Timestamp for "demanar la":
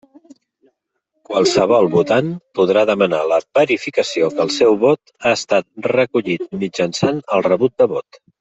2.91-3.39